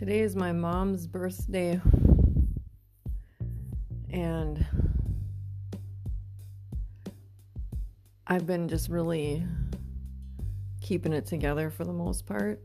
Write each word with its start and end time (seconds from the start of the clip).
Today 0.00 0.20
is 0.20 0.34
my 0.34 0.50
mom's 0.50 1.06
birthday, 1.06 1.78
and 4.08 4.66
I've 8.26 8.46
been 8.46 8.66
just 8.66 8.88
really 8.88 9.44
keeping 10.80 11.12
it 11.12 11.26
together 11.26 11.68
for 11.68 11.84
the 11.84 11.92
most 11.92 12.24
part. 12.24 12.62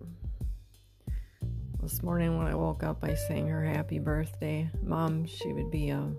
This 1.81 2.01
morning 2.01 2.37
when 2.37 2.47
I 2.47 2.55
woke 2.55 2.83
up, 2.83 3.03
I 3.03 3.15
sang 3.15 3.49
her 3.49 3.65
happy 3.65 3.99
birthday. 3.99 4.71
Mom, 4.81 5.25
she 5.25 5.51
would 5.51 5.69
be 5.69 5.91
um 5.91 6.17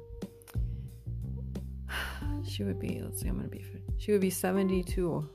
she 2.47 2.63
would 2.63 2.79
be 2.79 3.01
let's 3.03 3.23
see, 3.23 3.29
I'm 3.29 3.37
gonna 3.37 3.49
be 3.49 3.65
she 3.97 4.13
would 4.13 4.21
be 4.21 4.29
72 4.29 5.27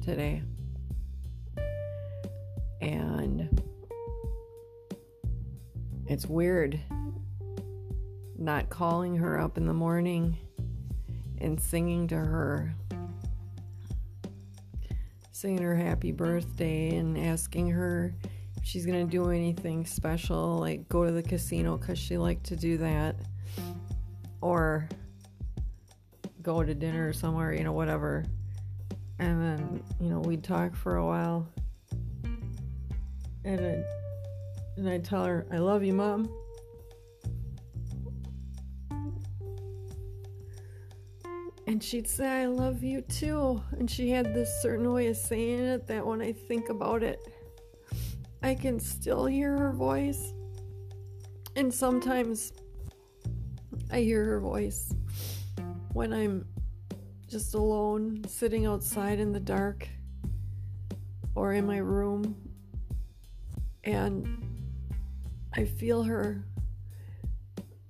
today. 0.00 0.44
And 2.80 3.57
it's 6.08 6.26
weird 6.26 6.80
not 8.38 8.70
calling 8.70 9.16
her 9.16 9.38
up 9.38 9.58
in 9.58 9.66
the 9.66 9.74
morning 9.74 10.36
and 11.40 11.60
singing 11.60 12.06
to 12.08 12.16
her, 12.16 12.72
singing 15.32 15.62
her 15.62 15.74
happy 15.74 16.12
birthday 16.12 16.96
and 16.96 17.18
asking 17.18 17.68
her 17.68 18.14
if 18.56 18.64
she's 18.64 18.86
going 18.86 19.04
to 19.06 19.10
do 19.10 19.30
anything 19.30 19.84
special, 19.84 20.58
like 20.58 20.88
go 20.88 21.04
to 21.04 21.10
the 21.10 21.22
casino 21.22 21.76
because 21.76 21.98
she 21.98 22.16
liked 22.16 22.44
to 22.44 22.56
do 22.56 22.78
that, 22.78 23.16
or 24.40 24.88
go 26.42 26.62
to 26.62 26.74
dinner 26.74 27.12
somewhere, 27.12 27.52
you 27.52 27.64
know, 27.64 27.72
whatever. 27.72 28.24
And 29.18 29.42
then, 29.42 29.82
you 30.00 30.08
know, 30.08 30.20
we'd 30.20 30.44
talk 30.44 30.76
for 30.76 30.96
a 30.96 31.04
while. 31.04 31.48
And 33.44 33.60
I'd 33.60 33.84
and 34.78 34.88
I'd 34.88 35.04
tell 35.04 35.24
her, 35.24 35.46
I 35.52 35.58
love 35.58 35.82
you, 35.82 35.92
Mom. 35.92 36.28
And 41.66 41.82
she'd 41.84 42.08
say, 42.08 42.26
I 42.26 42.46
love 42.46 42.82
you 42.82 43.02
too. 43.02 43.62
And 43.72 43.90
she 43.90 44.08
had 44.08 44.32
this 44.32 44.62
certain 44.62 44.90
way 44.90 45.08
of 45.08 45.16
saying 45.16 45.58
it 45.58 45.86
that 45.88 46.06
when 46.06 46.22
I 46.22 46.32
think 46.32 46.70
about 46.70 47.02
it, 47.02 47.20
I 48.42 48.54
can 48.54 48.80
still 48.80 49.26
hear 49.26 49.56
her 49.56 49.72
voice. 49.72 50.32
And 51.56 51.72
sometimes 51.74 52.52
I 53.90 54.00
hear 54.00 54.24
her 54.24 54.40
voice 54.40 54.94
when 55.92 56.12
I'm 56.12 56.46
just 57.28 57.54
alone, 57.54 58.22
sitting 58.26 58.64
outside 58.64 59.18
in 59.18 59.32
the 59.32 59.40
dark 59.40 59.88
or 61.34 61.52
in 61.52 61.66
my 61.66 61.78
room. 61.78 62.34
And 63.84 64.47
I 65.58 65.64
feel 65.64 66.04
her. 66.04 66.44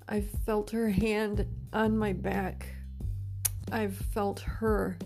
I 0.08 0.22
felt 0.22 0.70
her 0.70 0.88
hand 0.88 1.44
on 1.70 1.98
my 1.98 2.14
back. 2.14 2.66
I've 3.70 3.94
felt 3.94 4.40
her 4.40 4.96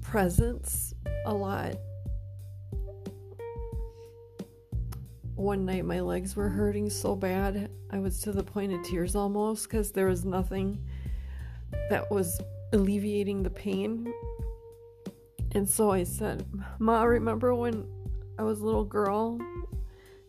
presence 0.00 0.94
a 1.26 1.34
lot. 1.34 1.76
One 5.34 5.66
night, 5.66 5.84
my 5.84 6.00
legs 6.00 6.34
were 6.34 6.48
hurting 6.48 6.88
so 6.88 7.14
bad, 7.14 7.70
I 7.90 7.98
was 7.98 8.22
to 8.22 8.32
the 8.32 8.42
point 8.42 8.72
of 8.72 8.82
tears 8.82 9.14
almost 9.14 9.68
because 9.68 9.92
there 9.92 10.06
was 10.06 10.24
nothing 10.24 10.82
that 11.90 12.10
was 12.10 12.40
alleviating 12.72 13.42
the 13.42 13.50
pain. 13.50 14.10
And 15.52 15.68
so 15.68 15.90
I 15.90 16.04
said, 16.04 16.46
Ma, 16.78 17.02
remember 17.02 17.54
when 17.54 17.86
I 18.38 18.42
was 18.42 18.60
a 18.60 18.64
little 18.64 18.86
girl 18.86 19.38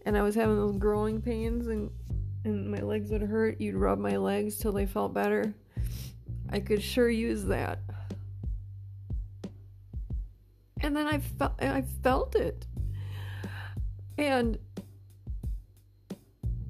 and 0.05 0.17
I 0.17 0.21
was 0.21 0.35
having 0.35 0.55
those 0.55 0.77
growing 0.77 1.21
pains 1.21 1.67
and 1.67 1.89
and 2.43 2.71
my 2.71 2.79
legs 2.79 3.11
would 3.11 3.21
hurt, 3.21 3.61
you'd 3.61 3.75
rub 3.75 3.99
my 3.99 4.17
legs 4.17 4.57
till 4.57 4.71
they 4.71 4.87
felt 4.87 5.13
better. 5.13 5.53
I 6.49 6.59
could 6.59 6.81
sure 6.81 7.09
use 7.09 7.45
that. 7.45 7.79
And 10.81 10.95
then 10.95 11.07
I 11.07 11.19
felt 11.19 11.53
I 11.61 11.83
felt 12.03 12.35
it. 12.35 12.65
And 14.17 14.57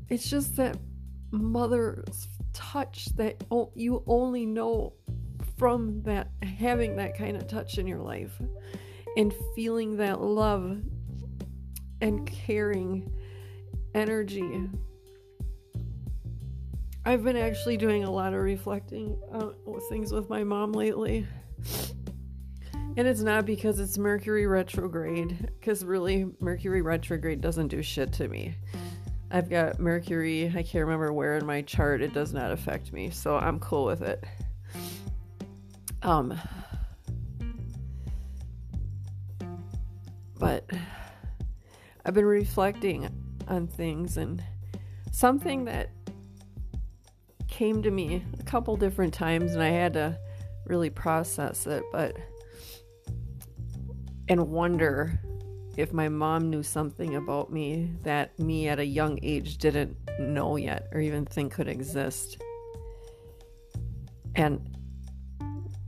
it's 0.10 0.30
just 0.30 0.58
that 0.58 0.78
mother's 1.32 2.28
touch 2.54 3.06
that 3.16 3.44
you 3.76 4.04
only 4.08 4.46
know 4.46 4.94
from 5.58 6.02
that 6.04 6.30
having 6.44 6.98
that 6.98 7.18
kind 7.18 7.38
of 7.38 7.48
touch 7.48 7.78
in 7.78 7.88
your 7.88 8.00
life 8.00 8.42
and 9.16 9.34
feeling 9.56 9.98
that 9.98 10.22
love 10.22 10.78
and 12.02 12.28
caring 12.28 13.10
energy. 13.94 14.70
I've 17.04 17.24
been 17.24 17.38
actually 17.38 17.78
doing 17.78 18.04
a 18.04 18.12
lot 18.12 18.34
of 18.34 18.42
reflecting 18.42 19.18
on 19.32 19.56
things 19.90 20.12
with 20.12 20.30
my 20.30 20.44
mom 20.44 20.72
lately. 20.72 21.28
And 22.98 23.08
it's 23.08 23.22
not 23.22 23.46
because 23.46 23.80
it's 23.80 23.98
Mercury 23.98 24.46
retrograde, 24.48 25.50
because 25.60 25.84
really, 25.86 26.30
Mercury 26.40 26.82
retrograde 26.82 27.40
doesn't 27.40 27.70
do 27.70 27.82
shit 27.82 28.12
to 28.14 28.28
me. 28.28 28.54
I've 29.32 29.50
got 29.50 29.80
Mercury, 29.80 30.48
I 30.48 30.62
can't 30.62 30.84
remember 30.84 31.14
where 31.14 31.38
in 31.38 31.46
my 31.46 31.62
chart, 31.62 32.02
it 32.02 32.14
does 32.14 32.34
not 32.34 32.52
affect 32.52 32.92
me, 32.92 33.10
so 33.10 33.38
I'm 33.38 33.60
cool 33.60 33.86
with 33.86 34.02
it. 34.02 34.26
Um, 36.04 36.38
but 40.38 40.70
I've 42.06 42.14
been 42.14 42.26
reflecting 42.26 43.10
on 43.52 43.68
things 43.68 44.18
and 44.18 44.44
something 45.12 45.66
that 45.66 45.90
came 47.48 47.84
to 47.84 47.92
me 47.92 48.24
a 48.40 48.44
couple 48.44 48.76
different 48.78 49.14
times 49.14 49.54
and 49.54 49.62
I 49.62 49.70
had 49.70 49.94
to 49.94 50.18
really 50.66 50.90
process 50.90 51.68
it 51.68 51.84
but 51.92 52.16
and 54.30 54.50
wonder 54.50 55.20
if 55.78 55.94
my 55.94 56.10
mom 56.10 56.50
knew 56.50 56.64
something 56.64 57.16
about 57.16 57.52
me 57.52 57.92
that 58.04 58.38
me 58.40 58.68
at 58.68 58.80
a 58.80 58.86
young 58.86 59.20
age 59.22 59.58
didn't 59.58 59.98
know 60.20 60.56
yet 60.56 60.88
or 60.92 61.00
even 61.00 61.26
think 61.26 61.54
could 61.54 61.68
exist. 61.68 62.42
And 64.36 64.78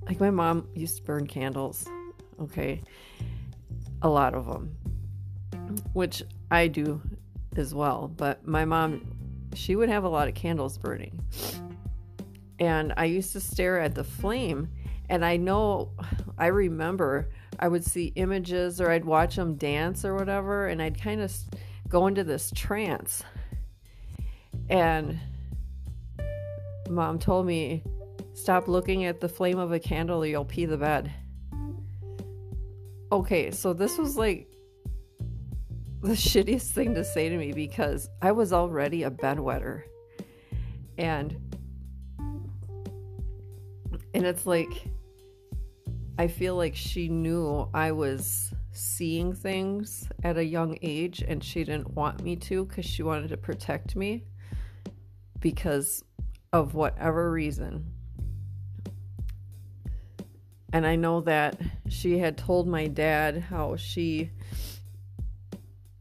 like 0.06 0.20
my 0.20 0.30
mom 0.30 0.68
used 0.74 0.98
to 0.98 1.04
burn 1.04 1.28
candles, 1.28 1.86
okay? 2.42 2.82
A 4.02 4.10
lot 4.10 4.34
of 4.34 4.48
them, 4.48 4.76
which 5.94 6.24
I 6.50 6.68
do 6.68 7.02
as 7.58 7.74
well. 7.74 8.12
But 8.16 8.48
my 8.48 8.66
mom, 8.66 9.02
she 9.54 9.76
would 9.76 9.90
have 9.90 10.04
a 10.04 10.10
lot 10.10 10.28
of 10.28 10.34
candles 10.34 10.78
burning. 10.78 11.24
And 12.60 12.94
I 12.98 13.06
used 13.06 13.34
to 13.34 13.40
stare 13.40 13.80
at 13.80 13.96
the 13.96 14.04
flame. 14.04 14.70
And 15.10 15.26
I 15.26 15.38
know, 15.38 15.92
I 16.38 16.48
remember 16.48 17.30
I 17.60 17.68
would 17.68 17.84
see 17.84 18.14
images 18.16 18.80
or 18.82 18.90
I'd 18.90 19.06
watch 19.06 19.36
them 19.36 19.56
dance 19.56 20.06
or 20.06 20.16
whatever. 20.16 20.68
And 20.68 20.82
I'd 20.82 21.00
kind 21.00 21.22
of 21.22 21.34
go 21.88 22.08
into 22.08 22.24
this 22.24 22.52
trance. 22.56 23.24
And 24.70 25.20
mom 26.90 27.20
told 27.20 27.46
me, 27.46 27.84
stop 28.34 28.68
looking 28.68 29.06
at 29.06 29.20
the 29.20 29.30
flame 29.30 29.60
of 29.60 29.72
a 29.72 29.80
candle 29.80 30.24
or 30.24 30.26
you'll 30.26 30.46
pee 30.46 30.66
the 30.66 30.78
bed. 30.78 31.12
Okay, 33.12 33.52
so 33.52 33.74
this 33.74 33.98
was 33.98 34.18
like 34.18 34.53
the 36.04 36.10
shittiest 36.10 36.72
thing 36.72 36.94
to 36.96 37.04
say 37.04 37.30
to 37.30 37.38
me 37.38 37.54
because 37.54 38.10
I 38.22 38.34
was 38.34 38.52
already 38.52 39.04
a 39.04 39.10
bedwetter. 39.10 39.84
And 40.98 41.56
and 44.14 44.26
it's 44.26 44.46
like 44.46 44.84
I 46.20 46.28
feel 46.28 46.58
like 46.58 46.76
she 46.76 47.08
knew 47.08 47.70
I 47.74 47.94
was 47.94 48.54
seeing 48.72 49.34
things 49.34 50.10
at 50.24 50.38
a 50.38 50.44
young 50.44 50.78
age 50.82 51.24
and 51.26 51.42
she 51.42 51.64
didn't 51.64 51.92
want 51.92 52.22
me 52.22 52.36
to 52.36 52.66
cuz 52.66 52.84
she 52.86 53.02
wanted 53.02 53.30
to 53.30 53.38
protect 53.38 53.96
me 53.96 54.26
because 55.40 56.04
of 56.52 56.74
whatever 56.74 57.32
reason. 57.32 57.94
And 60.74 60.86
I 60.86 60.98
know 60.98 61.22
that 61.22 61.62
she 61.88 62.18
had 62.18 62.38
told 62.38 62.68
my 62.68 62.88
dad 62.88 63.38
how 63.38 63.78
she 63.78 64.32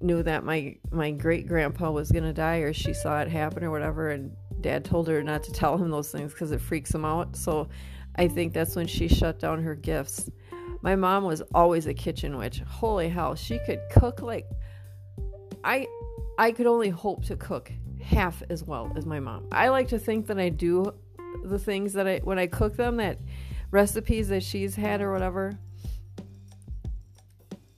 knew 0.03 0.23
that 0.23 0.45
my 0.45 0.77
my 0.91 1.11
great 1.11 1.47
grandpa 1.47 1.91
was 1.91 2.11
going 2.11 2.25
to 2.25 2.33
die 2.33 2.59
or 2.59 2.73
she 2.73 2.93
saw 2.93 3.21
it 3.21 3.29
happen 3.29 3.65
or 3.65 3.71
whatever 3.71 4.11
and 4.11 4.35
dad 4.61 4.85
told 4.85 5.09
her 5.09 5.23
not 5.23 5.43
to 5.43 5.53
tell 5.53 5.77
him 5.77 5.91
those 5.91 6.11
things 6.11 6.33
cuz 6.35 6.53
it 6.53 6.61
freaks 6.61 6.95
him 6.95 7.05
out. 7.05 7.37
So 7.37 7.69
I 8.17 8.29
think 8.29 8.53
that's 8.53 8.77
when 8.77 8.87
she 8.87 9.09
shut 9.09 9.39
down 9.39 9.63
her 9.63 9.75
gifts. 9.75 10.31
My 10.83 10.97
mom 10.97 11.25
was 11.25 11.43
always 11.55 11.87
a 11.87 11.95
kitchen 11.95 12.37
witch. 12.37 12.61
Holy 12.61 13.09
hell, 13.09 13.35
she 13.35 13.59
could 13.67 13.81
cook 13.91 14.23
like 14.23 14.47
I 15.65 15.87
I 16.39 16.53
could 16.53 16.67
only 16.67 16.91
hope 16.91 17.25
to 17.27 17.37
cook 17.37 17.73
half 18.01 18.43
as 18.51 18.65
well 18.65 18.93
as 18.97 19.07
my 19.07 19.21
mom. 19.21 19.47
I 19.53 19.69
like 19.69 19.89
to 19.89 19.99
think 19.99 20.27
that 20.27 20.39
I 20.39 20.49
do 20.49 20.93
the 21.45 21.59
things 21.59 21.93
that 21.95 22.07
I 22.07 22.19
when 22.19 22.39
I 22.39 22.47
cook 22.47 22.77
them 22.77 22.97
that 22.97 23.19
recipes 23.71 24.29
that 24.29 24.43
she's 24.43 24.77
had 24.77 25.01
or 25.01 25.13
whatever 25.13 25.59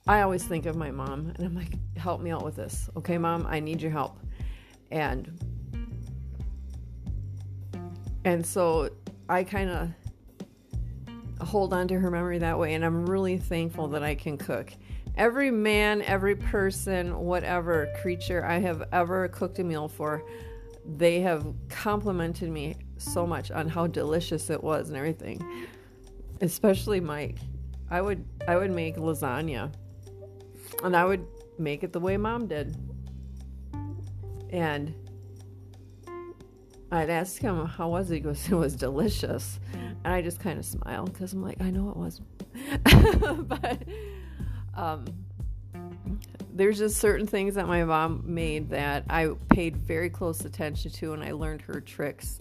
I 0.07 0.21
always 0.21 0.45
think 0.45 0.67
of 0.67 0.77
my 0.77 0.91
mom 0.91 1.33
and 1.35 1.47
I'm 1.47 1.55
like, 1.55 1.73
help 2.05 2.21
me 2.21 2.31
out 2.31 2.45
with 2.45 2.55
this. 2.55 2.91
Okay, 2.99 3.17
mom, 3.17 3.47
I 3.49 3.61
need 3.61 3.81
your 3.81 3.91
help. 3.91 4.19
And 4.91 5.33
and 8.27 8.45
so 8.47 8.91
I 9.29 9.43
kind 9.43 9.71
of 9.71 9.89
hold 11.47 11.73
on 11.73 11.89
to 11.89 11.99
her 11.99 12.11
memory 12.11 12.39
that 12.39 12.59
way 12.59 12.75
and 12.75 12.85
I'm 12.85 13.07
really 13.07 13.39
thankful 13.39 13.89
that 13.89 14.03
I 14.03 14.15
can 14.15 14.37
cook. 14.37 14.73
Every 15.17 15.51
man, 15.51 16.03
every 16.03 16.37
person, 16.37 17.19
whatever 17.19 17.89
creature 18.03 18.45
I 18.45 18.59
have 18.59 18.83
ever 18.93 19.29
cooked 19.29 19.59
a 19.59 19.65
meal 19.65 19.89
for, 19.89 20.23
they 20.85 21.21
have 21.21 21.47
complimented 21.71 22.51
me 22.51 22.77
so 22.99 23.27
much 23.27 23.51
on 23.51 23.69
how 23.69 23.87
delicious 23.87 24.51
it 24.51 24.63
was 24.63 24.89
and 24.89 24.97
everything. 24.99 25.67
Especially 26.43 27.01
Mike. 27.01 27.39
I 27.91 28.03
would 28.03 28.25
I 28.47 28.57
would 28.57 28.73
make 28.73 28.97
lasagna. 28.97 29.73
And 30.83 30.97
I 30.97 31.05
would 31.05 31.27
make 31.59 31.83
it 31.83 31.93
the 31.93 32.01
way 32.01 32.17
mom 32.17 32.47
did. 32.47 32.77
And 34.51 34.95
I'd 36.91 37.11
ask 37.11 37.41
him 37.41 37.67
how 37.67 37.89
was 37.89 38.11
it? 38.11 38.15
He 38.15 38.21
goes, 38.21 38.49
it 38.49 38.55
was 38.55 38.77
delicious. 38.77 39.59
And 39.73 40.13
I 40.13 40.23
just 40.23 40.41
kind 40.41 40.59
of 40.59 40.65
smiled 40.65 41.13
because 41.13 41.33
I'm 41.33 41.43
like, 41.43 41.61
I 41.61 41.71
know 41.71 41.91
it 41.91 41.97
was. 41.97 42.21
but 43.49 43.83
um, 44.75 45.07
there's 46.53 46.79
just 46.79 46.99
certain 46.99 47.27
things 47.27 47.57
that 47.57 47.67
my 47.67 47.83
mom 47.85 48.23
made 48.25 48.71
that 48.71 49.05
I 49.11 49.31
paid 49.49 49.77
very 49.77 50.09
close 50.09 50.45
attention 50.45 50.93
to, 50.93 51.13
and 51.13 51.23
I 51.23 51.33
learned 51.33 51.63
her 51.63 51.81
tricks, 51.81 52.39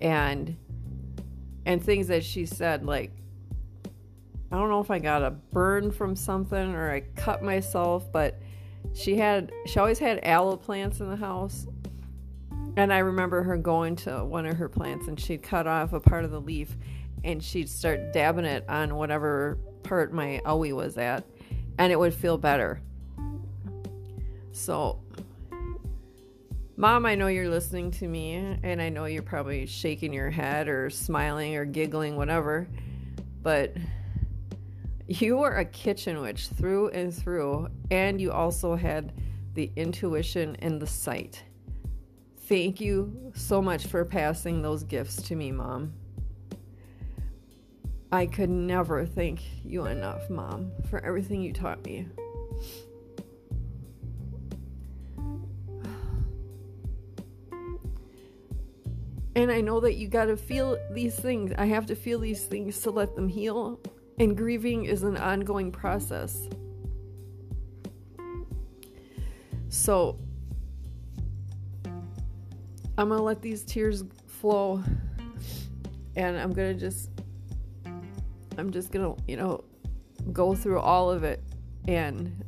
and 0.00 0.56
and 1.64 1.82
things 1.82 2.08
that 2.08 2.24
she 2.24 2.46
said 2.46 2.84
like. 2.84 3.12
I 4.52 4.56
don't 4.56 4.68
know 4.68 4.80
if 4.80 4.90
I 4.90 4.98
got 4.98 5.22
a 5.22 5.30
burn 5.30 5.90
from 5.90 6.14
something 6.14 6.74
or 6.74 6.92
I 6.92 7.00
cut 7.16 7.42
myself, 7.42 8.12
but 8.12 8.38
she 8.92 9.16
had 9.16 9.50
she 9.64 9.78
always 9.78 9.98
had 9.98 10.20
aloe 10.24 10.58
plants 10.58 11.00
in 11.00 11.08
the 11.08 11.16
house. 11.16 11.66
And 12.76 12.92
I 12.92 12.98
remember 12.98 13.42
her 13.42 13.56
going 13.56 13.96
to 13.96 14.24
one 14.24 14.44
of 14.44 14.58
her 14.58 14.68
plants 14.68 15.08
and 15.08 15.18
she'd 15.18 15.42
cut 15.42 15.66
off 15.66 15.94
a 15.94 16.00
part 16.00 16.26
of 16.26 16.30
the 16.30 16.40
leaf 16.40 16.76
and 17.24 17.42
she'd 17.42 17.68
start 17.68 18.12
dabbing 18.12 18.44
it 18.44 18.68
on 18.68 18.96
whatever 18.96 19.58
part 19.84 20.12
my 20.12 20.40
owie 20.44 20.74
was 20.74 20.98
at 20.98 21.24
and 21.78 21.90
it 21.90 21.98
would 21.98 22.12
feel 22.12 22.36
better. 22.36 22.82
So, 24.52 25.00
Mom, 26.76 27.06
I 27.06 27.14
know 27.14 27.28
you're 27.28 27.48
listening 27.48 27.90
to 27.92 28.08
me, 28.08 28.34
and 28.62 28.82
I 28.82 28.88
know 28.88 29.06
you're 29.06 29.22
probably 29.22 29.66
shaking 29.66 30.12
your 30.12 30.30
head 30.30 30.68
or 30.68 30.90
smiling 30.90 31.54
or 31.56 31.64
giggling, 31.64 32.16
whatever, 32.16 32.68
but 33.42 33.74
you 35.20 35.36
were 35.36 35.56
a 35.56 35.64
kitchen 35.64 36.20
witch 36.20 36.48
through 36.48 36.88
and 36.88 37.12
through, 37.12 37.68
and 37.90 38.20
you 38.20 38.32
also 38.32 38.74
had 38.74 39.12
the 39.54 39.70
intuition 39.76 40.56
and 40.60 40.80
the 40.80 40.86
sight. 40.86 41.42
Thank 42.46 42.80
you 42.80 43.32
so 43.34 43.60
much 43.60 43.86
for 43.86 44.04
passing 44.04 44.62
those 44.62 44.84
gifts 44.84 45.16
to 45.24 45.36
me, 45.36 45.52
Mom. 45.52 45.92
I 48.10 48.26
could 48.26 48.48
never 48.48 49.04
thank 49.04 49.42
you 49.64 49.86
enough, 49.86 50.30
Mom, 50.30 50.72
for 50.88 51.04
everything 51.04 51.42
you 51.42 51.52
taught 51.52 51.84
me. 51.84 52.06
And 59.34 59.50
I 59.50 59.62
know 59.62 59.80
that 59.80 59.94
you 59.94 60.08
got 60.08 60.26
to 60.26 60.36
feel 60.36 60.76
these 60.92 61.18
things. 61.18 61.54
I 61.56 61.64
have 61.64 61.86
to 61.86 61.94
feel 61.94 62.18
these 62.18 62.44
things 62.44 62.78
to 62.80 62.90
let 62.90 63.16
them 63.16 63.28
heal. 63.28 63.80
And 64.18 64.36
grieving 64.36 64.84
is 64.84 65.02
an 65.02 65.16
ongoing 65.16 65.72
process. 65.72 66.48
So 69.68 70.18
I'm 72.98 73.08
going 73.08 73.18
to 73.18 73.24
let 73.24 73.40
these 73.40 73.62
tears 73.64 74.04
flow. 74.26 74.82
And 76.14 76.36
I'm 76.36 76.52
going 76.52 76.74
to 76.74 76.78
just, 76.78 77.10
I'm 78.58 78.70
just 78.70 78.92
going 78.92 79.14
to, 79.14 79.22
you 79.26 79.36
know, 79.36 79.64
go 80.32 80.54
through 80.54 80.78
all 80.78 81.10
of 81.10 81.24
it. 81.24 81.42
And 81.88 82.44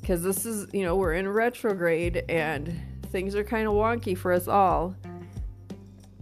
because 0.00 0.22
this 0.22 0.46
is, 0.46 0.66
you 0.72 0.82
know, 0.82 0.96
we're 0.96 1.14
in 1.14 1.28
retrograde 1.28 2.24
and 2.28 2.80
things 3.14 3.36
are 3.36 3.44
kind 3.44 3.68
of 3.68 3.74
wonky 3.74 4.18
for 4.18 4.32
us 4.32 4.48
all 4.48 4.96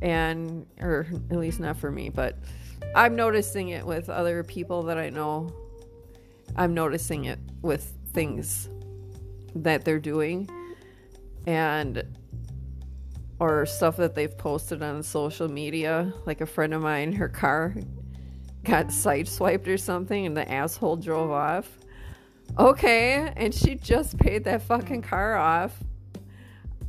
and 0.03 0.67
or 0.81 1.07
at 1.31 1.39
least 1.39 1.61
not 1.61 1.77
for 1.77 1.91
me 1.91 2.11
but 2.11 2.37
i'm 2.95 3.17
noticing 3.17 3.71
it 3.71 3.85
with 3.85 4.09
other 4.09 4.43
people 4.45 4.83
that 4.85 4.99
i 4.99 5.09
know. 5.09 5.53
I'm 6.57 6.75
noticing 6.75 7.25
it 7.27 7.39
with 7.63 7.95
things 8.13 8.69
that 9.55 9.85
they're 9.85 10.01
doing 10.01 10.49
and 11.47 12.03
or 13.39 13.67
stuff 13.67 13.97
that 13.97 14.15
they've 14.15 14.37
posted 14.37 14.83
on 14.83 15.03
social 15.03 15.49
media. 15.49 16.13
Like 16.27 16.41
a 16.41 16.47
friend 16.47 16.75
of 16.75 16.83
mine 16.83 17.13
her 17.13 17.29
car 17.29 17.75
got 18.65 18.89
sideswiped 18.89 19.67
or 19.67 19.79
something 19.79 20.27
and 20.27 20.37
the 20.37 20.51
asshole 20.51 20.97
drove 20.97 21.31
off. 21.31 21.79
Okay 22.59 23.33
and 23.37 23.55
she 23.55 23.75
just 23.75 24.19
paid 24.19 24.45
that 24.45 24.63
fucking 24.63 25.03
car 25.03 25.37
off 25.37 25.83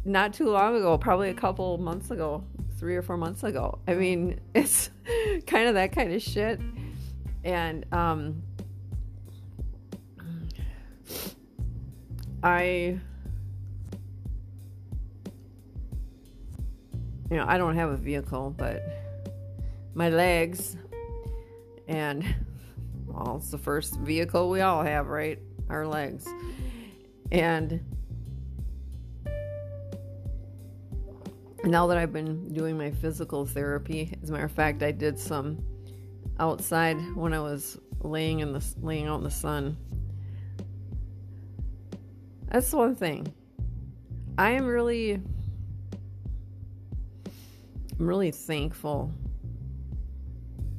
not 0.06 0.34
too 0.34 0.50
long 0.50 0.75
ago 0.75 0.98
probably 0.98 1.30
a 1.30 1.34
couple 1.34 1.78
months 1.78 2.12
ago 2.12 2.44
three 2.83 2.97
or 2.97 3.01
four 3.01 3.15
months 3.15 3.44
ago. 3.44 3.80
I 3.88 3.94
mean, 3.94 4.41
it's 4.53 4.89
kind 5.47 5.69
of 5.69 5.75
that 5.75 5.94
kind 5.94 6.12
of 6.12 6.21
shit. 6.21 6.59
And 7.45 7.85
um, 7.94 8.44
I, 12.44 13.00
you 17.31 17.38
know, 17.38 17.45
I 17.47 17.57
don't 17.57 17.77
have 17.77 17.89
a 17.89 17.95
vehicle, 17.95 18.53
but 18.57 18.83
my 19.94 20.09
legs, 20.09 20.75
and 21.88 22.35
well, 23.07 23.38
it's 23.38 23.50
the 23.50 23.57
first 23.57 23.95
vehicle 24.00 24.50
we 24.50 24.59
all 24.59 24.83
have, 24.83 25.07
right? 25.07 25.39
Our 25.69 25.88
legs. 25.88 26.27
And 27.31 27.80
now 31.63 31.88
that 31.88 31.98
I've 31.98 32.12
been 32.12 32.51
doing 32.54 32.77
my 32.77 32.92
physical 32.92 33.45
therapy, 33.45 34.13
as 34.21 34.30
a 34.30 34.33
matter 34.33 34.45
of 34.45 34.51
fact, 34.51 34.83
I 34.83 34.92
did 34.92 35.18
some 35.18 35.63
outside 36.39 36.98
when 37.15 37.33
I 37.33 37.39
was 37.39 37.77
laying 38.01 38.42
in 38.42 38.51
the 38.51 38.63
laying 38.81 39.07
out 39.07 39.18
in 39.18 39.24
the 39.24 39.31
sun. 39.31 39.77
That's 42.52 42.71
one 42.73 42.95
thing. 42.95 43.33
I 44.38 44.52
am 44.52 44.66
really 44.66 45.14
I'm 47.99 48.07
really 48.07 48.31
thankful 48.31 49.11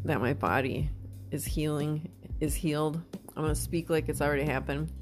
that 0.05 0.21
my 0.21 0.35
body 0.35 0.91
is 1.31 1.45
healing, 1.45 2.11
is 2.41 2.55
healed. 2.55 3.01
I'm 3.37 3.43
going 3.43 3.55
to 3.55 3.61
speak 3.61 3.89
like 3.89 4.09
it's 4.09 4.21
already 4.21 4.45
happened 4.45 4.93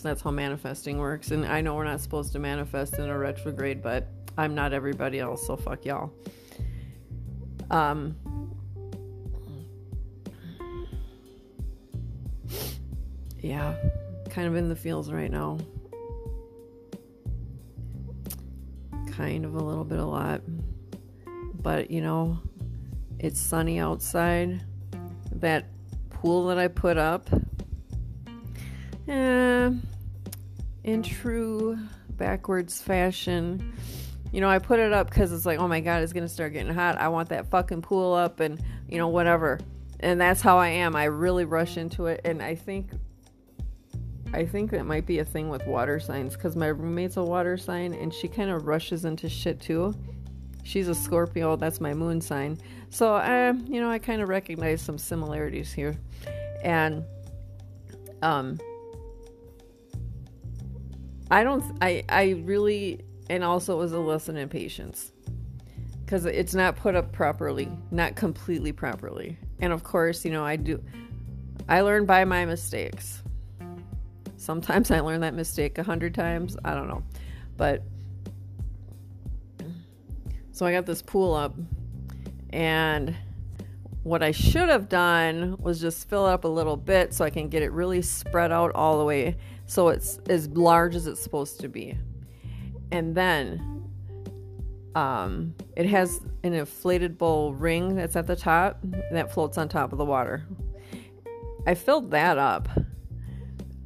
because 0.00 0.16
that's 0.16 0.22
how 0.22 0.30
manifesting 0.30 0.96
works. 0.96 1.30
And 1.30 1.44
I 1.44 1.60
know 1.60 1.74
we're 1.74 1.84
not 1.84 2.00
supposed 2.00 2.32
to 2.32 2.38
manifest 2.38 2.98
in 2.98 3.10
a 3.10 3.18
retrograde, 3.18 3.82
but 3.82 4.08
I'm 4.38 4.54
not 4.54 4.72
everybody 4.72 5.20
else, 5.20 5.46
so 5.46 5.56
fuck 5.56 5.84
y'all. 5.84 6.10
Um, 7.70 8.16
yeah, 13.40 13.74
kind 14.30 14.48
of 14.48 14.56
in 14.56 14.70
the 14.70 14.76
feels 14.76 15.12
right 15.12 15.30
now. 15.30 15.58
Kind 19.12 19.44
of 19.44 19.54
a 19.54 19.62
little 19.62 19.84
bit 19.84 19.98
a 19.98 20.06
lot. 20.06 20.40
But, 21.60 21.90
you 21.90 22.00
know, 22.00 22.38
it's 23.18 23.38
sunny 23.38 23.78
outside. 23.78 24.64
That 25.32 25.66
pool 26.08 26.46
that 26.46 26.58
I 26.58 26.68
put 26.68 26.96
up, 26.96 27.28
eh, 29.08 29.39
in 30.84 31.02
true 31.02 31.78
backwards 32.10 32.80
fashion. 32.80 33.72
You 34.32 34.40
know, 34.40 34.48
I 34.48 34.58
put 34.58 34.78
it 34.78 34.92
up 34.92 35.08
because 35.08 35.32
it's 35.32 35.44
like, 35.46 35.58
oh 35.58 35.66
my 35.66 35.80
god, 35.80 36.02
it's 36.02 36.12
gonna 36.12 36.28
start 36.28 36.52
getting 36.52 36.72
hot. 36.72 36.98
I 36.98 37.08
want 37.08 37.30
that 37.30 37.50
fucking 37.50 37.82
pool 37.82 38.14
up, 38.14 38.40
and 38.40 38.62
you 38.88 38.98
know, 38.98 39.08
whatever. 39.08 39.58
And 40.00 40.20
that's 40.20 40.40
how 40.40 40.58
I 40.58 40.68
am. 40.68 40.94
I 40.96 41.04
really 41.04 41.44
rush 41.44 41.76
into 41.76 42.06
it, 42.06 42.20
and 42.24 42.42
I 42.42 42.54
think, 42.54 42.90
I 44.32 44.46
think 44.46 44.72
it 44.72 44.84
might 44.84 45.04
be 45.04 45.18
a 45.18 45.24
thing 45.24 45.48
with 45.48 45.66
water 45.66 45.98
signs 45.98 46.34
because 46.34 46.56
my 46.56 46.68
roommate's 46.68 47.16
a 47.16 47.24
water 47.24 47.56
sign, 47.56 47.92
and 47.92 48.14
she 48.14 48.28
kind 48.28 48.50
of 48.50 48.66
rushes 48.66 49.04
into 49.04 49.28
shit 49.28 49.60
too. 49.60 49.94
She's 50.62 50.88
a 50.88 50.94
Scorpio. 50.94 51.56
That's 51.56 51.80
my 51.80 51.94
moon 51.94 52.20
sign. 52.20 52.58
So, 52.90 53.16
um, 53.16 53.64
you 53.66 53.80
know, 53.80 53.90
I 53.90 53.98
kind 53.98 54.22
of 54.22 54.28
recognize 54.28 54.80
some 54.80 54.98
similarities 54.98 55.72
here, 55.72 55.96
and 56.62 57.04
um 58.22 58.58
I 61.30 61.44
don't. 61.44 61.64
I 61.80 62.04
I 62.08 62.42
really 62.44 63.04
and 63.28 63.44
also 63.44 63.74
it 63.74 63.78
was 63.78 63.92
a 63.92 63.98
lesson 63.98 64.36
in 64.36 64.48
patience 64.48 65.12
because 66.04 66.24
it's 66.26 66.54
not 66.54 66.74
put 66.74 66.96
up 66.96 67.12
properly, 67.12 67.70
not 67.92 68.16
completely 68.16 68.72
properly. 68.72 69.38
And 69.60 69.72
of 69.72 69.84
course, 69.84 70.24
you 70.24 70.32
know, 70.32 70.44
I 70.44 70.56
do. 70.56 70.82
I 71.68 71.82
learn 71.82 72.04
by 72.04 72.24
my 72.24 72.44
mistakes. 72.44 73.22
Sometimes 74.36 74.90
I 74.90 75.00
learn 75.00 75.20
that 75.20 75.34
mistake 75.34 75.78
a 75.78 75.84
hundred 75.84 76.14
times. 76.14 76.56
I 76.64 76.74
don't 76.74 76.88
know. 76.88 77.04
But 77.56 77.84
so 80.50 80.66
I 80.66 80.72
got 80.72 80.86
this 80.86 81.00
pool 81.00 81.32
up, 81.34 81.54
and 82.50 83.14
what 84.02 84.22
I 84.22 84.30
should 84.30 84.68
have 84.68 84.88
done 84.88 85.56
was 85.58 85.80
just 85.80 86.08
fill 86.08 86.26
it 86.26 86.32
up 86.32 86.44
a 86.44 86.48
little 86.48 86.76
bit 86.76 87.12
so 87.12 87.24
I 87.24 87.30
can 87.30 87.48
get 87.48 87.62
it 87.62 87.72
really 87.72 88.02
spread 88.02 88.50
out 88.50 88.72
all 88.74 88.98
the 88.98 89.04
way 89.04 89.36
so 89.66 89.88
it's 89.88 90.18
as 90.28 90.48
large 90.48 90.94
as 90.94 91.06
it's 91.06 91.22
supposed 91.22 91.60
to 91.60 91.68
be. 91.68 91.96
And 92.90 93.14
then 93.14 93.84
um, 94.94 95.54
it 95.76 95.86
has 95.86 96.20
an 96.42 96.52
inflatable 96.52 97.54
ring 97.58 97.94
that's 97.94 98.16
at 98.16 98.26
the 98.26 98.36
top 98.36 98.78
that 99.12 99.32
floats 99.32 99.58
on 99.58 99.68
top 99.68 99.92
of 99.92 99.98
the 99.98 100.04
water. 100.04 100.46
I 101.66 101.74
filled 101.74 102.10
that 102.10 102.38
up. 102.38 102.68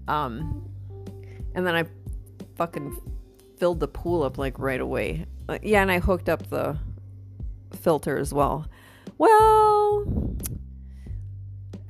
Um, 0.06 0.68
and 1.54 1.66
then 1.66 1.74
I 1.74 1.84
fucking 2.56 2.96
filled 3.58 3.80
the 3.80 3.88
pool 3.88 4.22
up 4.22 4.38
like 4.38 4.58
right 4.58 4.80
away. 4.80 5.26
Uh, 5.48 5.58
yeah, 5.62 5.82
and 5.82 5.90
I 5.90 5.98
hooked 5.98 6.28
up 6.28 6.48
the 6.48 6.78
filter 7.74 8.16
as 8.16 8.32
well. 8.32 8.66
Well, 9.18 10.36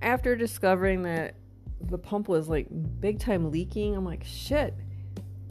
after 0.01 0.37
discovering 0.37 1.03
that 1.03 1.37
the 1.81 1.99
pump 1.99 2.29
was 2.29 2.49
like 2.49 2.67
big 3.01 3.19
time 3.19 3.51
leaking, 3.51 3.97
I'm 3.97 4.05
like, 4.05 4.25
shit. 4.25 4.75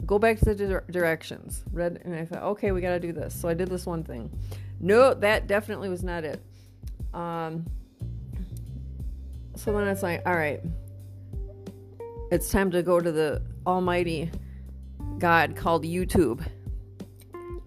Go 0.06 0.18
back 0.18 0.38
to 0.40 0.54
the 0.54 0.54
di- 0.54 0.92
directions. 0.92 1.64
Read, 1.72 2.02
and 2.04 2.14
I 2.14 2.24
thought, 2.24 2.42
okay, 2.42 2.72
we 2.72 2.80
got 2.80 2.90
to 2.90 3.00
do 3.00 3.12
this. 3.12 3.34
So 3.34 3.48
I 3.48 3.54
did 3.54 3.68
this 3.68 3.86
one 3.86 4.04
thing. 4.04 4.30
No, 4.80 5.14
that 5.14 5.46
definitely 5.46 5.88
was 5.88 6.04
not 6.04 6.24
it. 6.24 6.42
Um, 7.14 7.64
so 9.56 9.72
then 9.72 9.88
it's 9.88 10.02
like, 10.02 10.22
all 10.26 10.34
right, 10.34 10.60
it's 12.30 12.50
time 12.50 12.70
to 12.72 12.82
go 12.82 13.00
to 13.00 13.12
the 13.12 13.42
Almighty 13.66 14.30
God 15.18 15.56
called 15.56 15.84
YouTube. 15.84 16.44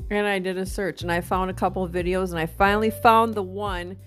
And 0.09 0.25
I 0.25 0.39
did 0.39 0.57
a 0.57 0.65
search 0.65 1.01
and 1.01 1.11
I 1.11 1.21
found 1.21 1.49
a 1.51 1.53
couple 1.53 1.83
of 1.83 1.91
videos 1.91 2.29
and 2.29 2.39
I 2.39 2.45
finally 2.45 2.89
found 2.89 3.33
the 3.33 3.43
one 3.43 3.97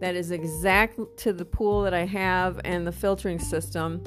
that 0.00 0.14
is 0.14 0.30
exact 0.30 0.98
to 1.18 1.32
the 1.32 1.44
pool 1.44 1.82
that 1.82 1.94
I 1.94 2.04
have 2.04 2.60
and 2.64 2.86
the 2.86 2.92
filtering 2.92 3.38
system. 3.38 4.02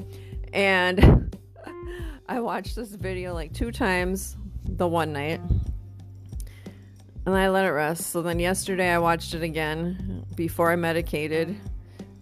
And 0.52 1.34
I 2.28 2.40
watched 2.40 2.76
this 2.76 2.90
video 2.90 3.34
like 3.34 3.52
two 3.52 3.72
times 3.72 4.36
the 4.64 4.86
one 4.86 5.12
night. 5.12 5.40
And 7.26 7.36
I 7.36 7.48
let 7.48 7.64
it 7.64 7.70
rest. 7.70 8.10
So 8.10 8.22
then 8.22 8.38
yesterday 8.38 8.90
I 8.90 8.98
watched 8.98 9.34
it 9.34 9.42
again 9.42 10.24
before 10.36 10.70
I 10.70 10.76
medicated 10.76 11.56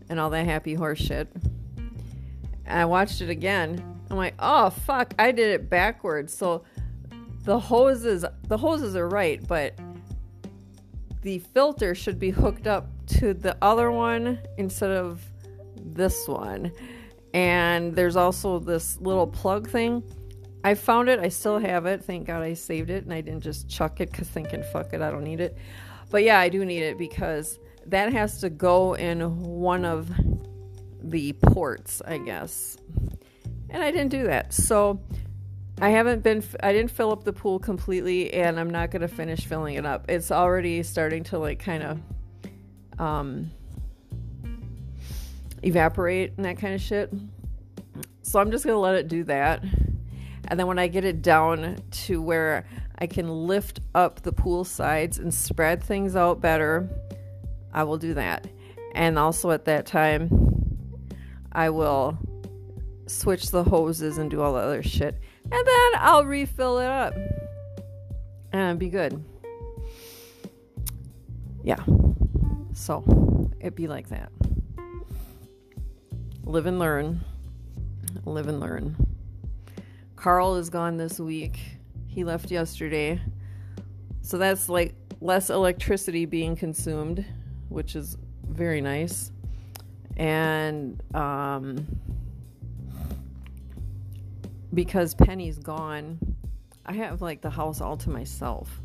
and 0.09 0.19
all 0.19 0.31
that 0.31 0.45
happy 0.45 0.75
horse 0.75 0.99
shit. 0.99 1.29
And 2.67 2.79
I 2.79 2.85
watched 2.85 3.21
it 3.21 3.31
again. 3.31 3.83
I'm 4.11 4.17
like, 4.17 4.35
oh 4.39 4.71
fuck, 4.71 5.15
I 5.19 5.33
did 5.33 5.51
it 5.51 5.69
backwards. 5.69 6.33
So 6.33 6.65
the 7.49 7.59
hoses 7.59 8.27
the 8.49 8.59
hoses 8.59 8.95
are 8.95 9.09
right, 9.09 9.41
but 9.49 9.73
the 11.23 11.39
filter 11.39 11.95
should 11.95 12.19
be 12.19 12.29
hooked 12.29 12.67
up 12.67 12.91
to 13.07 13.33
the 13.33 13.57
other 13.63 13.91
one 13.91 14.39
instead 14.59 14.91
of 14.91 15.25
this 15.75 16.29
one. 16.29 16.71
And 17.33 17.97
there's 17.97 18.17
also 18.17 18.59
this 18.59 19.01
little 19.01 19.27
plug 19.27 19.67
thing. 19.67 20.03
I 20.63 20.75
found 20.75 21.09
it. 21.09 21.21
I 21.21 21.31
still 21.31 21.59
have 21.59 21.87
it. 21.87 22.05
Thank 22.05 22.27
God 22.27 22.43
I 22.43 22.53
saved 22.53 22.91
it 22.91 23.05
and 23.05 23.15
I 23.15 23.23
didn't 23.23 23.43
just 23.43 23.67
chuck 23.67 24.03
it 24.03 24.11
because 24.11 24.29
thinking, 24.29 24.63
fuck 24.71 24.93
it, 24.93 25.01
I 25.01 25.11
don't 25.11 25.25
need 25.25 25.41
it. 25.41 25.57
But 26.11 26.25
yeah, 26.25 26.39
I 26.39 26.51
do 26.51 26.67
need 26.67 26.83
it 26.83 26.99
because 26.99 27.59
that 27.87 28.13
has 28.13 28.41
to 28.43 28.51
go 28.51 28.93
in 28.93 29.41
one 29.41 29.87
of 29.87 30.11
the 31.03 31.33
ports, 31.33 32.03
I 32.07 32.19
guess. 32.19 32.77
And 33.71 33.83
I 33.83 33.91
didn't 33.91 34.11
do 34.11 34.25
that. 34.25 34.53
So 34.53 35.01
I 35.81 35.91
haven't 35.91 36.25
been, 36.25 36.43
I 36.61 36.73
didn't 36.73 36.91
fill 36.91 37.13
up 37.13 37.23
the 37.23 37.33
pool 37.33 37.61
completely 37.61 38.35
and 38.35 38.59
I'm 38.59 38.71
not 38.71 38.91
going 38.91 39.03
to 39.03 39.09
finish 39.09 39.47
filling 39.47 39.77
it 39.77 39.87
up. 39.87 40.07
It's 40.09 40.33
already 40.33 40.83
starting 40.83 41.23
to 41.25 41.39
like 41.39 41.61
kind 41.61 41.83
of 41.85 42.01
um, 42.99 43.53
evaporate 45.63 46.33
and 46.37 46.45
that 46.45 46.59
kind 46.59 46.75
of 46.75 46.81
shit. 46.81 47.13
So 48.23 48.41
I'm 48.41 48.51
just 48.51 48.65
going 48.65 48.75
to 48.75 48.81
let 48.81 48.97
it 48.97 49.07
do 49.07 49.23
that. 49.25 49.63
And 50.49 50.59
then 50.59 50.67
when 50.67 50.81
I 50.81 50.89
get 50.89 51.05
it 51.05 51.23
down 51.23 51.77
to 51.91 52.21
where 52.21 52.67
I 52.99 53.07
can 53.07 53.29
lift 53.47 53.81
up 53.95 54.23
the 54.23 54.33
pool 54.33 54.65
sides 54.65 55.19
and 55.19 55.33
spread 55.33 55.83
things 55.83 56.17
out 56.17 56.41
better, 56.41 56.89
I 57.73 57.85
will 57.85 57.99
do 57.99 58.15
that. 58.15 58.49
And 58.95 59.17
also 59.17 59.53
at 59.53 59.65
that 59.67 59.87
time, 59.87 60.29
I 61.53 61.71
will 61.71 62.19
switch 63.07 63.51
the 63.51 63.63
hoses 63.63 64.19
and 64.19 64.29
do 64.29 64.41
all 64.41 64.55
the 64.55 64.61
other 64.61 64.83
shit. 64.83 65.21
And 65.51 65.67
then 65.67 65.91
I'll 65.97 66.25
refill 66.25 66.79
it 66.79 66.89
up. 66.89 67.15
And 68.53 68.79
be 68.79 68.89
good. 68.89 69.23
Yeah. 71.63 71.83
So 72.73 73.51
it 73.61 73.75
be 73.75 73.89
like 73.89 74.09
that. 74.09 74.31
Live 76.45 76.67
and 76.67 76.79
learn. 76.79 77.25
Live 78.25 78.49
and 78.49 78.61
learn. 78.61 78.97
Carl 80.17 80.57
is 80.57 80.71
gone 80.71 80.97
this 80.97 81.21
week. 81.21 81.59
He 82.07 82.25
left 82.25 82.51
yesterday. 82.51 83.21
So 84.23 84.39
that's 84.39 84.69
like 84.69 84.95
less 85.21 85.51
electricity 85.51 86.27
being 86.27 86.57
consumed, 86.57 87.25
which 87.69 87.97
is 87.97 88.17
very 88.49 88.81
nice. 88.81 89.31
And 90.17 91.03
um, 91.15 91.87
because 94.75 95.15
Penny's 95.15 95.59
gone, 95.59 96.19
I 96.87 96.93
have 96.95 97.23
like 97.23 97.41
the 97.41 97.51
house 97.51 97.81
all 97.81 97.97
to 97.99 98.11
myself. 98.11 98.81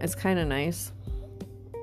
It's 0.00 0.14
kind 0.14 0.38
of 0.38 0.46
nice. 0.48 0.92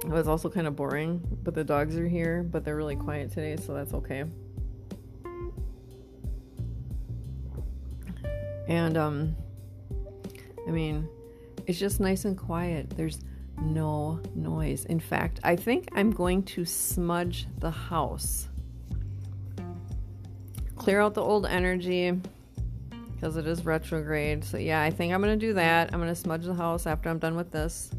It 0.03 0.10
was 0.10 0.27
also 0.27 0.50
kind 0.50 0.67
of 0.67 0.75
boring, 0.75 1.22
but 1.43 1.53
the 1.53 1.63
dogs 1.63 1.98
are 1.98 2.07
here, 2.07 2.43
but 2.43 2.63
they're 2.63 2.75
really 2.75 2.95
quiet 2.95 3.31
today, 3.31 3.55
so 3.57 3.74
that's 3.74 3.93
okay. 3.93 4.25
And 8.67 8.98
um 8.98 9.36
I 10.67 10.72
mean, 10.72 11.07
it's 11.67 11.79
just 11.79 12.00
nice 12.00 12.25
and 12.25 12.38
quiet. 12.38 12.91
There's 12.91 13.19
no 13.62 14.19
noise. 14.34 14.86
In 14.86 15.00
fact, 15.00 15.39
I 15.43 15.55
think 15.55 15.89
I'm 15.93 16.12
going 16.12 16.43
to 16.43 16.65
smudge 16.65 17.48
the 17.60 17.72
house. 17.72 18.50
Clear 20.75 21.01
out 21.01 21.13
the 21.13 21.22
old 21.22 21.45
energy 21.45 22.19
because 23.15 23.38
it 23.38 23.48
is 23.48 23.65
retrograde. 23.65 24.43
So 24.43 24.57
yeah, 24.57 24.81
I 24.81 24.91
think 24.91 25.13
I'm 25.13 25.22
to 25.39 25.48
do 25.48 25.53
that. 25.53 25.93
I'm 25.93 26.00
to 26.13 26.15
smudge 26.15 26.43
the 26.43 26.53
house 26.53 26.86
after 26.86 27.10
I'm 27.10 27.19
done 27.19 27.36
with 27.36 27.51
this. 27.51 27.89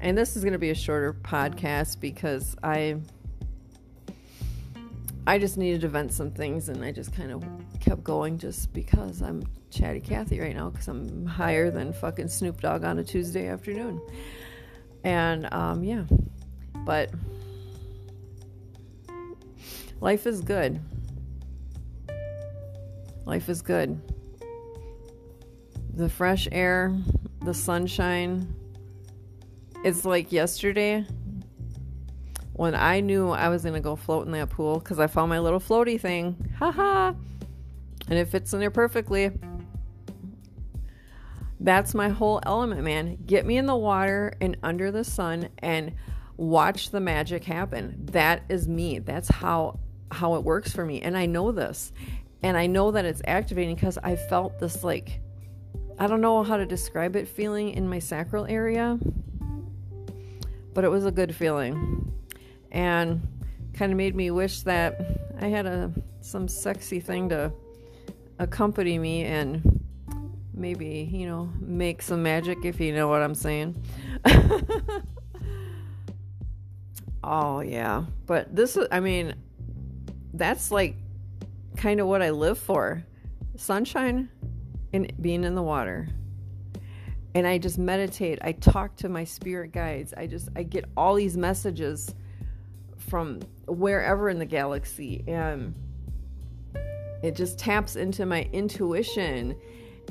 And 0.00 0.18
this 0.18 0.36
is 0.36 0.42
to 0.52 0.58
be 0.58 0.70
a 0.70 0.74
shorter 0.74 1.12
podcast 1.12 2.00
because 2.00 2.56
I 2.62 2.96
I 5.24 5.38
just 5.38 5.56
needed 5.56 5.82
to 5.82 5.88
vent 5.88 6.12
some 6.12 6.32
things 6.32 6.68
and 6.68 6.84
I 6.84 6.90
just 6.90 7.12
kind 7.12 7.30
of 7.30 7.44
kept 7.78 8.02
going 8.02 8.38
just 8.38 8.72
because 8.72 9.22
I'm 9.22 9.44
chatty 9.70 10.00
Cathy 10.00 10.40
right 10.40 10.56
now 10.56 10.70
because 10.70 10.88
I'm 10.88 11.26
higher 11.26 11.70
than 11.70 11.92
fucking 11.92 12.26
Snoop 12.26 12.60
Dogg 12.60 12.82
on 12.82 12.98
a 12.98 13.04
Tuesday 13.04 13.46
afternoon. 13.46 14.00
And 15.04 15.52
um, 15.52 15.84
yeah, 15.84 16.04
but 16.84 17.10
life 20.00 20.26
is 20.26 20.40
good. 20.40 20.80
Life 23.24 23.48
is 23.48 23.62
good. 23.62 24.00
The 25.94 26.08
fresh 26.08 26.48
air, 26.50 26.96
the 27.42 27.54
sunshine, 27.54 28.54
it's 29.84 30.04
like 30.04 30.32
yesterday 30.32 31.04
when 32.52 32.74
I 32.74 33.00
knew 33.00 33.30
I 33.30 33.48
was 33.48 33.62
going 33.62 33.74
to 33.74 33.80
go 33.80 33.96
float 33.96 34.26
in 34.26 34.32
that 34.32 34.50
pool 34.50 34.78
because 34.78 34.98
I 34.98 35.06
found 35.06 35.28
my 35.30 35.38
little 35.38 35.60
floaty 35.60 36.00
thing. 36.00 36.52
Haha. 36.58 37.12
and 38.08 38.18
it 38.18 38.28
fits 38.28 38.52
in 38.52 38.60
there 38.60 38.70
perfectly. 38.70 39.32
That's 41.58 41.94
my 41.94 42.08
whole 42.08 42.40
element, 42.44 42.82
man. 42.82 43.18
Get 43.26 43.46
me 43.46 43.56
in 43.56 43.66
the 43.66 43.76
water 43.76 44.34
and 44.40 44.56
under 44.62 44.90
the 44.90 45.04
sun 45.04 45.48
and 45.58 45.92
watch 46.36 46.90
the 46.90 47.00
magic 47.00 47.44
happen. 47.44 48.06
That 48.12 48.42
is 48.48 48.68
me. 48.68 48.98
That's 48.98 49.28
how 49.28 49.78
how 50.10 50.34
it 50.34 50.44
works 50.44 50.72
for 50.72 50.84
me. 50.84 51.00
And 51.00 51.16
I 51.16 51.26
know 51.26 51.52
this. 51.52 51.92
And 52.42 52.56
I 52.56 52.66
know 52.66 52.90
that 52.90 53.04
it's 53.04 53.22
activating 53.26 53.76
because 53.76 53.96
I 53.98 54.16
felt 54.16 54.58
this 54.58 54.84
like 54.84 55.20
I 55.98 56.06
don't 56.06 56.20
know 56.20 56.42
how 56.42 56.56
to 56.56 56.66
describe 56.66 57.16
it 57.16 57.28
feeling 57.28 57.70
in 57.70 57.88
my 57.88 57.98
sacral 57.98 58.46
area 58.46 58.98
but 60.74 60.84
it 60.84 60.88
was 60.88 61.04
a 61.04 61.10
good 61.10 61.34
feeling 61.34 62.12
and 62.70 63.26
kind 63.74 63.92
of 63.92 63.98
made 63.98 64.14
me 64.14 64.30
wish 64.30 64.62
that 64.62 65.00
I 65.40 65.48
had 65.48 65.66
a 65.66 65.92
some 66.20 66.48
sexy 66.48 67.00
thing 67.00 67.28
to 67.30 67.52
accompany 68.38 68.98
me 68.98 69.24
and 69.24 69.80
maybe, 70.54 71.08
you 71.10 71.26
know, 71.26 71.50
make 71.60 72.00
some 72.02 72.22
magic 72.22 72.64
if 72.64 72.80
you 72.80 72.94
know 72.94 73.08
what 73.08 73.22
I'm 73.22 73.34
saying. 73.34 73.82
oh, 77.24 77.60
yeah. 77.60 78.04
But 78.26 78.54
this 78.54 78.76
is 78.76 78.86
I 78.90 79.00
mean, 79.00 79.34
that's 80.32 80.70
like 80.70 80.96
kind 81.76 82.00
of 82.00 82.06
what 82.06 82.22
I 82.22 82.30
live 82.30 82.58
for. 82.58 83.04
sunshine 83.56 84.28
and 84.92 85.12
being 85.20 85.44
in 85.44 85.54
the 85.54 85.62
water. 85.62 86.08
And 87.34 87.46
I 87.46 87.58
just 87.58 87.78
meditate. 87.78 88.38
I 88.42 88.52
talk 88.52 88.96
to 88.96 89.08
my 89.08 89.24
spirit 89.24 89.72
guides. 89.72 90.12
I 90.16 90.26
just 90.26 90.48
I 90.54 90.62
get 90.64 90.84
all 90.96 91.14
these 91.14 91.36
messages 91.36 92.14
from 92.98 93.40
wherever 93.66 94.28
in 94.28 94.38
the 94.38 94.46
galaxy 94.46 95.24
and 95.26 95.74
it 97.22 97.36
just 97.36 97.58
taps 97.58 97.96
into 97.96 98.26
my 98.26 98.48
intuition 98.52 99.56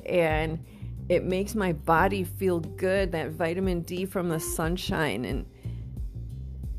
and 0.06 0.64
it 1.10 1.24
makes 1.24 1.56
my 1.56 1.74
body 1.74 2.24
feel 2.24 2.60
good 2.60 3.12
that 3.12 3.32
vitamin 3.32 3.82
D 3.82 4.06
from 4.06 4.30
the 4.30 4.40
sunshine 4.40 5.26
and 5.26 5.46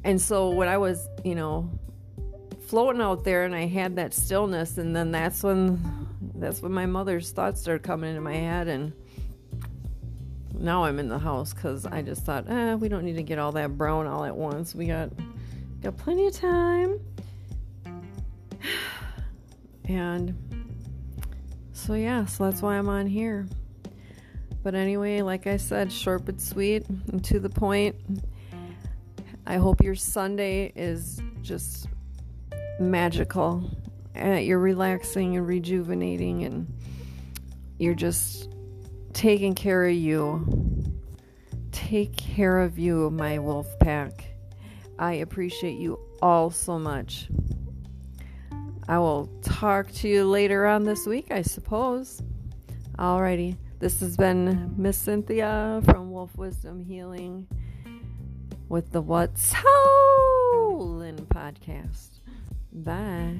and 0.05 0.21
so 0.21 0.51
when 0.51 0.67
I 0.67 0.79
was, 0.79 1.09
you 1.25 1.37
know, 1.37 1.71
floating 2.67 3.01
out 3.01 3.23
there 3.23 3.45
and 3.45 3.55
I 3.55 3.67
had 3.67 3.97
that 3.97 4.13
stillness 4.13 4.79
and 4.79 4.97
then 4.97 5.13
that's 5.13 5.43
when 5.43 6.09
that's 6.43 6.61
when 6.61 6.73
my 6.73 6.87
mother's 6.87 7.31
thoughts 7.31 7.61
started 7.61 7.83
coming 7.83 8.11
into 8.11 8.21
my 8.21 8.35
head 8.35 8.69
and 8.69 8.93
now 10.55 10.85
I'm 10.85 10.99
in 10.99 11.09
the 11.09 11.19
house 11.19 11.53
cuz 11.53 11.87
I 11.87 12.03
just 12.03 12.25
thought, 12.25 12.49
"Eh, 12.49 12.75
we 12.75 12.89
don't 12.89 13.05
need 13.05 13.17
to 13.17 13.23
get 13.23 13.39
all 13.39 13.53
that 13.53 13.77
brown 13.77 14.07
all 14.07 14.25
at 14.25 14.37
once. 14.37 14.75
We 14.75 14.87
got 14.87 15.11
got 15.81 15.97
plenty 15.97 16.27
of 16.27 16.35
time." 16.35 17.01
And 19.85 20.37
so 21.73 21.95
yeah, 21.95 22.25
so 22.27 22.45
that's 22.45 22.63
why 22.63 22.77
I'm 22.77 22.89
on 22.89 23.07
here. 23.09 23.49
But 24.63 24.77
anyway, 24.77 25.23
like 25.23 25.49
I 25.49 25.57
said, 25.57 25.91
short 25.91 26.25
but 26.25 26.41
sweet 26.41 26.89
and 26.89 27.23
to 27.25 27.41
the 27.41 27.51
point. 27.51 27.97
I 29.45 29.57
hope 29.57 29.83
your 29.83 29.97
Sunday 29.97 30.73
is 30.77 31.21
just 31.43 31.89
magical. 32.79 33.69
That 34.15 34.45
you're 34.45 34.59
relaxing 34.59 35.37
and 35.37 35.47
rejuvenating 35.47 36.45
and 36.45 36.73
you're 37.79 37.95
just 37.95 38.51
taking 39.13 39.55
care 39.55 39.87
of 39.87 39.95
you. 39.95 40.93
Take 41.73 42.17
care 42.17 42.61
of 42.61 42.79
you, 42.79 43.11
my 43.11 43.39
wolf 43.39 43.67
pack. 43.79 44.25
I 44.99 45.15
appreciate 45.15 45.79
you 45.79 45.99
all 46.21 46.51
so 46.51 46.79
much. 46.79 47.29
I 48.89 48.99
will 48.99 49.29
talk 49.43 49.91
to 49.93 50.09
you 50.09 50.25
later 50.25 50.67
on 50.67 50.85
this 50.85 51.07
week, 51.07 51.29
I 51.31 51.43
suppose. 51.43 52.21
Alrighty. 52.99 53.57
This 53.79 53.99
has 54.01 54.17
been 54.17 54.75
Miss 54.77 54.97
Cynthia 54.97 55.81
from 55.85 56.13
Wolf 56.13 56.37
Wisdom 56.37 56.79
Healing 56.79 57.49
with 58.69 58.93
the 58.93 59.01
What's 59.01 59.53
Howlin' 59.53 61.27
podcast. 61.27 62.21
Bye. 62.73 63.39